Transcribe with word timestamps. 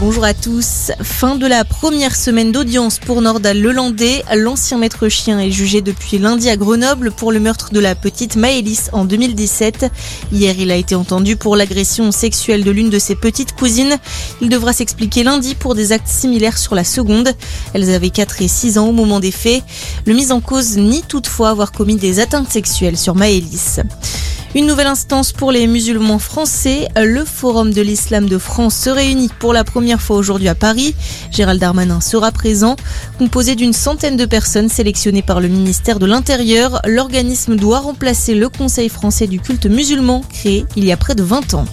Bonjour 0.00 0.22
à 0.22 0.32
tous. 0.32 0.92
Fin 1.02 1.34
de 1.34 1.44
la 1.48 1.64
première 1.64 2.14
semaine 2.14 2.52
d'audience 2.52 3.00
pour 3.00 3.20
Nordal 3.20 3.60
Lelandais. 3.60 4.22
L'ancien 4.32 4.78
maître 4.78 5.08
chien 5.08 5.40
est 5.40 5.50
jugé 5.50 5.80
depuis 5.80 6.18
lundi 6.18 6.48
à 6.48 6.56
Grenoble 6.56 7.10
pour 7.10 7.32
le 7.32 7.40
meurtre 7.40 7.72
de 7.72 7.80
la 7.80 7.96
petite 7.96 8.36
Maëlys 8.36 8.90
en 8.92 9.04
2017. 9.04 9.90
Hier, 10.30 10.54
il 10.56 10.70
a 10.70 10.76
été 10.76 10.94
entendu 10.94 11.34
pour 11.34 11.56
l'agression 11.56 12.12
sexuelle 12.12 12.62
de 12.62 12.70
l'une 12.70 12.90
de 12.90 13.00
ses 13.00 13.16
petites 13.16 13.56
cousines. 13.56 13.96
Il 14.40 14.48
devra 14.48 14.72
s'expliquer 14.72 15.24
lundi 15.24 15.56
pour 15.56 15.74
des 15.74 15.90
actes 15.90 16.06
similaires 16.06 16.58
sur 16.58 16.76
la 16.76 16.84
seconde. 16.84 17.34
Elles 17.74 17.92
avaient 17.92 18.10
4 18.10 18.42
et 18.42 18.48
6 18.48 18.78
ans 18.78 18.86
au 18.86 18.92
moment 18.92 19.18
des 19.18 19.32
faits. 19.32 19.64
Le 20.06 20.14
mis 20.14 20.30
en 20.30 20.40
cause 20.40 20.76
nie 20.76 21.02
toutefois 21.02 21.50
avoir 21.50 21.72
commis 21.72 21.96
des 21.96 22.20
atteintes 22.20 22.52
sexuelles 22.52 22.98
sur 22.98 23.16
Maëlys. 23.16 23.80
Une 24.54 24.66
nouvelle 24.66 24.86
instance 24.86 25.32
pour 25.32 25.52
les 25.52 25.66
musulmans 25.66 26.18
français. 26.18 26.88
Le 26.96 27.24
Forum 27.26 27.70
de 27.70 27.82
l'Islam 27.82 28.28
de 28.28 28.38
France 28.38 28.74
se 28.74 28.88
réunit 28.88 29.28
pour 29.38 29.52
la 29.52 29.62
première 29.62 30.00
fois 30.00 30.16
aujourd'hui 30.16 30.48
à 30.48 30.54
Paris. 30.54 30.94
Gérald 31.30 31.60
Darmanin 31.60 32.00
sera 32.00 32.32
présent. 32.32 32.76
Composé 33.18 33.56
d'une 33.56 33.74
centaine 33.74 34.16
de 34.16 34.24
personnes 34.24 34.70
sélectionnées 34.70 35.22
par 35.22 35.40
le 35.40 35.48
ministère 35.48 35.98
de 35.98 36.06
l'Intérieur, 36.06 36.80
l'organisme 36.86 37.56
doit 37.56 37.80
remplacer 37.80 38.34
le 38.34 38.48
Conseil 38.48 38.88
français 38.88 39.26
du 39.26 39.38
culte 39.38 39.66
musulman 39.66 40.22
créé 40.32 40.64
il 40.76 40.84
y 40.86 40.92
a 40.92 40.96
près 40.96 41.14
de 41.14 41.22
20 41.22 41.52
ans. 41.52 41.66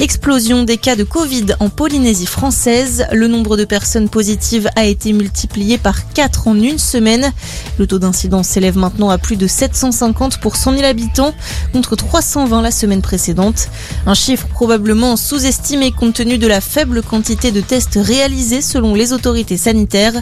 Explosion 0.00 0.62
des 0.62 0.76
cas 0.76 0.94
de 0.94 1.02
Covid 1.02 1.46
en 1.58 1.70
Polynésie 1.70 2.26
française. 2.26 3.04
Le 3.10 3.26
nombre 3.26 3.56
de 3.56 3.64
personnes 3.64 4.08
positives 4.08 4.70
a 4.76 4.84
été 4.84 5.12
multiplié 5.12 5.76
par 5.76 6.12
4 6.12 6.46
en 6.46 6.54
une 6.54 6.78
semaine. 6.78 7.32
Le 7.80 7.86
taux 7.88 7.98
d'incidence 7.98 8.46
s'élève 8.46 8.78
maintenant 8.78 9.10
à 9.10 9.18
plus 9.18 9.34
de 9.34 9.48
750 9.48 10.38
pour 10.38 10.54
100 10.54 10.74
000 10.74 10.84
habitants 10.84 11.34
contre 11.72 11.96
320 11.96 12.62
la 12.62 12.70
semaine 12.70 13.02
précédente. 13.02 13.70
Un 14.06 14.14
chiffre 14.14 14.46
probablement 14.46 15.16
sous-estimé 15.16 15.90
compte 15.90 16.14
tenu 16.14 16.38
de 16.38 16.46
la 16.46 16.60
faible 16.60 17.02
quantité 17.02 17.50
de 17.50 17.60
tests 17.60 17.98
réalisés 18.00 18.62
selon 18.62 18.94
les 18.94 19.12
autorités 19.12 19.56
sanitaires. 19.56 20.14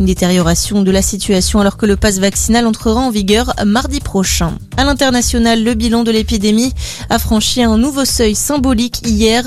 Une 0.00 0.06
détérioration 0.06 0.80
de 0.80 0.90
la 0.90 1.02
situation 1.02 1.60
alors 1.60 1.76
que 1.76 1.84
le 1.84 1.96
pass 1.96 2.18
vaccinal 2.18 2.66
entrera 2.66 3.00
en 3.00 3.10
vigueur 3.10 3.52
mardi 3.66 4.00
prochain. 4.00 4.56
À 4.78 4.84
l'international, 4.84 5.64
le 5.64 5.74
bilan 5.74 6.04
de 6.04 6.12
l'épidémie 6.12 6.72
a 7.10 7.18
franchi 7.18 7.62
un 7.62 7.76
nouveau 7.76 8.04
seuil 8.04 8.34
symbolique 8.36 9.02
hier. 9.18 9.44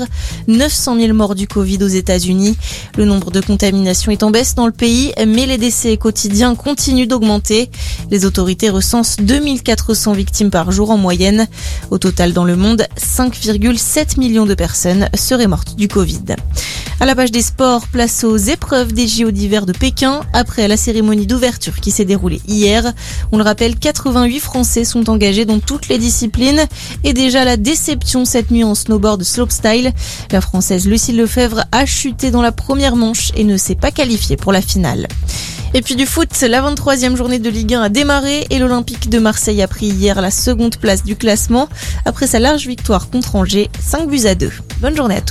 900 0.48 1.00
000 1.00 1.14
morts 1.14 1.34
du 1.34 1.46
Covid 1.48 1.82
aux 1.82 1.88
États-Unis. 1.88 2.56
Le 2.96 3.04
nombre 3.04 3.30
de 3.30 3.40
contaminations 3.40 4.12
est 4.12 4.22
en 4.22 4.30
baisse 4.30 4.54
dans 4.54 4.66
le 4.66 4.72
pays, 4.72 5.12
mais 5.26 5.46
les 5.46 5.58
décès 5.58 5.96
quotidiens 5.96 6.54
continuent 6.54 7.08
d'augmenter. 7.08 7.70
Les 8.10 8.24
autorités 8.26 8.68
recensent 8.68 9.16
2400 9.20 10.12
victimes 10.12 10.50
par 10.50 10.70
jour 10.70 10.90
en 10.90 10.98
moyenne. 10.98 11.46
Au 11.90 11.98
total, 11.98 12.32
dans 12.32 12.44
le 12.44 12.56
monde, 12.56 12.86
5,7 12.98 14.18
millions 14.18 14.46
de 14.46 14.54
personnes 14.54 15.08
seraient 15.14 15.46
mortes 15.46 15.76
du 15.76 15.88
Covid. 15.88 16.36
À 17.02 17.04
la 17.04 17.16
page 17.16 17.32
des 17.32 17.42
sports, 17.42 17.88
place 17.88 18.22
aux 18.22 18.36
épreuves 18.36 18.92
des 18.92 19.08
JO 19.08 19.32
d'hiver 19.32 19.66
de 19.66 19.72
Pékin 19.72 20.20
après 20.32 20.68
la 20.68 20.76
cérémonie 20.76 21.26
d'ouverture 21.26 21.80
qui 21.80 21.90
s'est 21.90 22.04
déroulée 22.04 22.40
hier. 22.46 22.92
On 23.32 23.38
le 23.38 23.42
rappelle, 23.42 23.74
88 23.74 24.38
Français 24.38 24.84
sont 24.84 25.10
engagés 25.10 25.44
dans 25.44 25.58
toutes 25.58 25.88
les 25.88 25.98
disciplines 25.98 26.64
et 27.02 27.12
déjà 27.12 27.44
la 27.44 27.56
déception 27.56 28.24
cette 28.24 28.52
nuit 28.52 28.62
en 28.62 28.76
snowboard 28.76 29.24
slopestyle. 29.24 29.92
La 30.30 30.40
Française 30.40 30.86
Lucille 30.86 31.16
Lefebvre 31.16 31.64
a 31.72 31.86
chuté 31.86 32.30
dans 32.30 32.40
la 32.40 32.52
première 32.52 32.94
manche 32.94 33.32
et 33.34 33.42
ne 33.42 33.56
s'est 33.56 33.74
pas 33.74 33.90
qualifiée 33.90 34.36
pour 34.36 34.52
la 34.52 34.62
finale. 34.62 35.08
Et 35.74 35.82
puis 35.82 35.96
du 35.96 36.06
foot, 36.06 36.28
la 36.42 36.62
23e 36.62 37.16
journée 37.16 37.40
de 37.40 37.50
Ligue 37.50 37.74
1 37.74 37.82
a 37.82 37.88
démarré 37.88 38.46
et 38.50 38.60
l'Olympique 38.60 39.10
de 39.10 39.18
Marseille 39.18 39.60
a 39.60 39.66
pris 39.66 39.86
hier 39.86 40.20
la 40.20 40.30
seconde 40.30 40.76
place 40.76 41.02
du 41.02 41.16
classement 41.16 41.68
après 42.04 42.28
sa 42.28 42.38
large 42.38 42.68
victoire 42.68 43.10
contre 43.10 43.34
Angers, 43.34 43.70
5 43.80 44.08
buts 44.08 44.26
à 44.26 44.36
2. 44.36 44.52
Bonne 44.80 44.96
journée 44.96 45.16
à 45.16 45.20
tous. 45.20 45.30